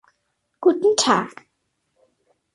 [0.59, 1.45] Guten Tag!